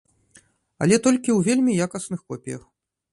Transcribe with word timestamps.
Але 0.85 0.95
толькі 1.07 1.31
ў 1.37 1.49
вельмі 1.49 1.75
якасных 1.87 2.25
копіях. 2.33 2.61